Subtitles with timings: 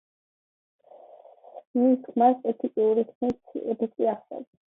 [1.81, 4.51] მის ხმას სპეციფიკური ხმის ეფექტი ახლავს.